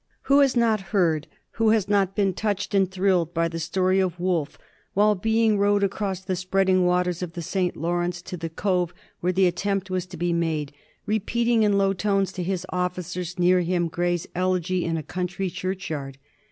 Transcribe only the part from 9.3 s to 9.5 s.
the